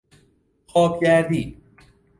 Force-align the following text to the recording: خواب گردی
خواب 0.67 0.99
گردی 1.03 1.61